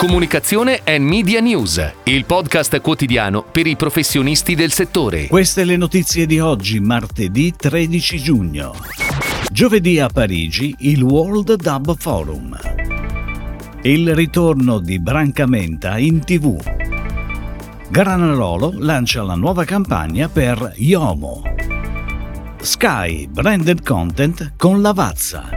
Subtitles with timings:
[0.00, 5.26] Comunicazione e Media News, il podcast quotidiano per i professionisti del settore.
[5.26, 8.74] Queste le notizie di oggi, martedì 13 giugno.
[9.52, 12.56] Giovedì a Parigi il World Dub Forum.
[13.82, 16.58] Il ritorno di Brancamenta in tv.
[17.90, 21.42] Granarolo lancia la nuova campagna per Yomo.
[22.58, 25.50] Sky Branded Content con Lavazza.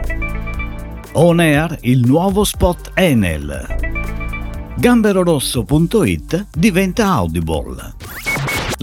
[1.12, 3.92] On Air il nuovo spot Enel.
[4.76, 8.03] Gamberorosso.it diventa Audible.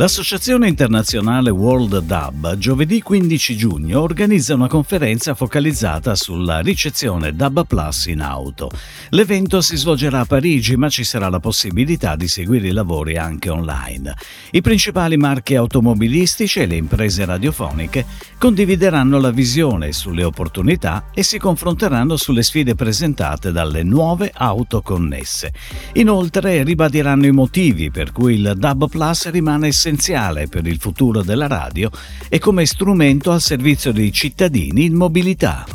[0.02, 8.08] L'Associazione internazionale World Dub giovedì 15 giugno organizza una conferenza focalizzata sulla ricezione Dub Plus
[8.08, 8.72] in auto.
[9.09, 13.52] L'evento si svolgerà a Parigi ma ci sarà la possibilità di seguire i lavori anche
[13.52, 14.16] online.
[14.50, 18.04] I principali marchi automobilistici e le imprese radiofoniche
[18.40, 25.54] condivideranno la visione sulle opportunità e si confronteranno sulle sfide presentate dalle nuove auto connesse.
[25.94, 29.90] Inoltre ribadiranno i motivi per cui il Dub Plus rimane essenziale
[30.47, 31.89] per il futuro della radio
[32.30, 35.66] e come strumento al servizio dei cittadini in mobilità.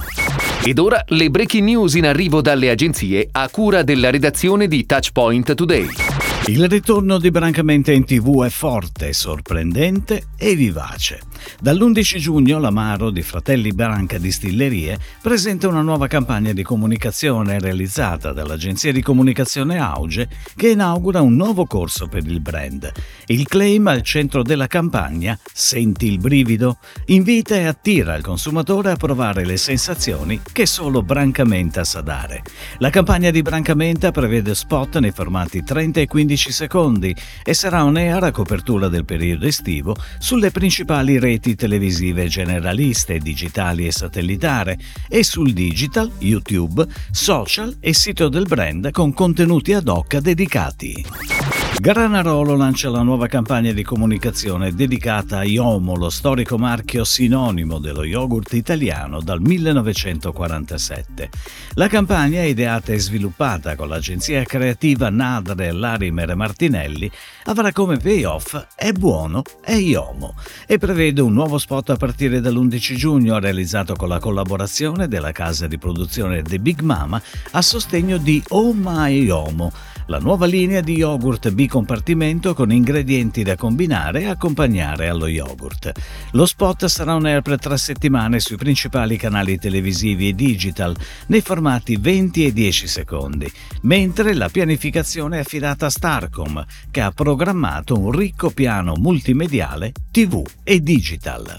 [0.64, 5.54] Ed ora le breaking news in arrivo dalle agenzie a cura della redazione di Touchpoint
[5.54, 6.15] Today.
[6.48, 11.22] Il ritorno di Brancamente in tv è forte, sorprendente e vivace.
[11.60, 18.92] Dall'11 giugno l'Amaro di Fratelli Branca Distillerie presenta una nuova campagna di comunicazione realizzata dall'agenzia
[18.92, 22.92] di comunicazione Auge che inaugura un nuovo corso per il brand.
[23.26, 28.96] Il claim al centro della campagna Senti il brivido invita e attira il consumatore a
[28.96, 32.44] provare le sensazioni che solo Brancamenta sa dare.
[32.78, 37.96] La campagna di Brancamenta prevede spot nei formati 30 e 15 secondi e sarà on
[37.96, 44.78] air a copertura del periodo estivo sulle principali reti televisive generaliste, digitali e satellitare
[45.08, 51.45] e sul digital, YouTube, social e sito del brand con contenuti ad hoc dedicati.
[51.78, 58.02] Granarolo lancia la nuova campagna di comunicazione dedicata a Iomo, lo storico marchio sinonimo dello
[58.02, 61.30] yogurt italiano dal 1947.
[61.74, 67.10] La campagna, ideata e sviluppata con l'agenzia creativa Nadre Larimer Martinelli,
[67.44, 70.34] avrà come payoff È buono, è Iomo
[70.66, 75.66] e prevede un nuovo spot a partire dall'11 giugno realizzato con la collaborazione della casa
[75.66, 77.20] di produzione The Big Mama
[77.52, 79.72] a sostegno di Oh My Iomo
[80.06, 85.92] la nuova linea di yogurt bicompartimento con ingredienti da combinare e accompagnare allo yogurt.
[86.32, 90.96] Lo spot sarà on air per tre settimane sui principali canali televisivi e digital
[91.26, 93.50] nei formati 20 e 10 secondi,
[93.82, 100.44] mentre la pianificazione è affidata a Starcom, che ha programmato un ricco piano multimediale TV
[100.62, 101.54] e digital.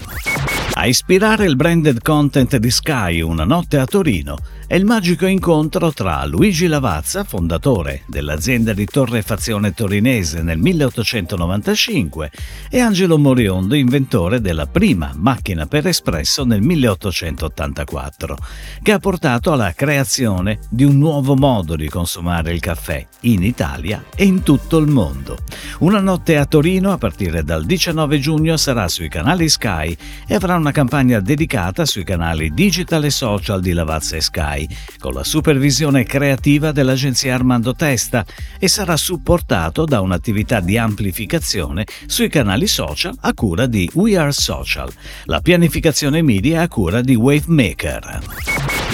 [0.74, 4.36] A ispirare il branded content di Sky Una notte a Torino
[4.68, 12.30] è il magico incontro tra Luigi Lavazza, fondatore dell'azienda di torrefazione torinese nel 1895,
[12.68, 18.36] e Angelo Moriondo, inventore della prima macchina per espresso nel 1884,
[18.82, 24.04] che ha portato alla creazione di un nuovo modo di consumare il caffè in Italia
[24.14, 25.38] e in tutto il mondo.
[25.78, 29.96] Una notte a Torino a partire dal 19 giugno sarà sui canali Sky
[30.26, 34.68] e avrà una campagna dedicata sui canali digital e social di Lavazza e Sky Rai,
[34.98, 38.26] con la supervisione creativa dell'agenzia Armando Testa
[38.58, 44.32] e sarà supportato da un'attività di amplificazione sui canali social a cura di We Are
[44.32, 44.92] Social.
[45.24, 48.47] La pianificazione media a cura di Wavemaker.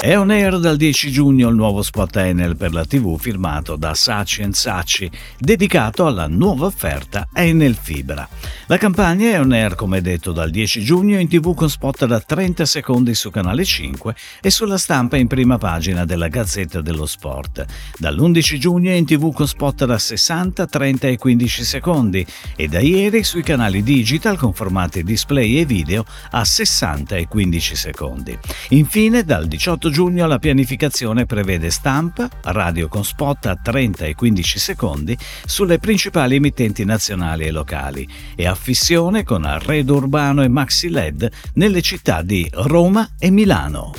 [0.04, 3.94] È on air dal 10 giugno il nuovo spot Enel per la TV firmato da
[3.94, 8.28] Saci Saci, dedicato alla nuova offerta Enel Fibra.
[8.66, 12.20] La campagna è on air, come detto, dal 10 giugno in TV con spot da
[12.20, 17.64] 30 secondi su Canale 5 e sulla stampa in prima pagina della Gazzetta dello Sport.
[17.97, 22.26] Dall'11 giugno in TV con spot da 60, 30 e 15 secondi
[22.56, 27.75] e da ieri sui canali digital con formati display e video a 60 e 15
[27.75, 28.38] secondi.
[28.69, 34.58] Infine, dal 18 giugno la pianificazione prevede stampa, radio con spot a 30 e 15
[34.58, 41.31] secondi sulle principali emittenti nazionali e locali e affissione con arredo urbano e maxi LED
[41.55, 43.93] nelle città di Roma e Milano.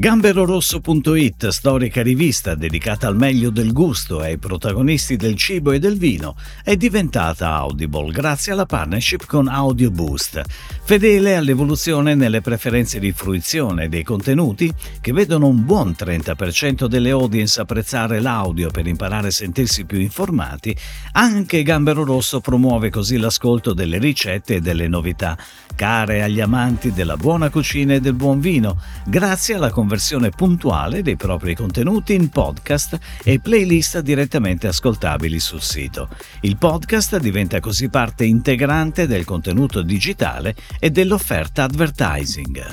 [0.00, 5.98] Gamberorosso.it, storica rivista dedicata al meglio del gusto e ai protagonisti del cibo e del
[5.98, 10.40] vino, è diventata Audible grazie alla partnership con Audio Boost,
[10.84, 17.60] fedele all'evoluzione nelle preferenze di fruizione dei contenuti che vedono un buon 30% delle audience
[17.60, 20.74] apprezzare l'audio per imparare a sentirsi più informati,
[21.12, 25.36] anche Gambero Rosso promuove così l'ascolto delle ricette e delle novità,
[25.76, 31.02] care agli amanti della buona cucina e del buon vino, grazie alla conversione conversione puntuale
[31.02, 36.08] dei propri contenuti in podcast e playlist direttamente ascoltabili sul sito.
[36.42, 42.66] Il podcast diventa così parte integrante del contenuto digitale e dell'offerta advertising.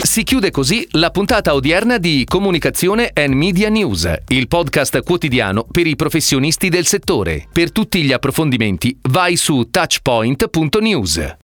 [0.00, 5.86] Si chiude così la puntata odierna di Comunicazione and Media News, il podcast quotidiano per
[5.86, 7.46] i professionisti del settore.
[7.52, 11.36] Per tutti gli approfondimenti vai su touchpoint.news.